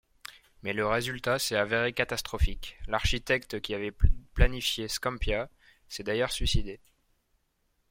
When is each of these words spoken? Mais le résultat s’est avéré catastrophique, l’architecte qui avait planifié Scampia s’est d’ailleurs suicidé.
Mais 0.63 0.73
le 0.73 0.87
résultat 0.87 1.37
s’est 1.37 1.55
avéré 1.55 1.93
catastrophique, 1.93 2.79
l’architecte 2.87 3.61
qui 3.61 3.75
avait 3.75 3.93
planifié 4.33 4.87
Scampia 4.87 5.47
s’est 5.89 6.01
d’ailleurs 6.01 6.31
suicidé. 6.31 6.79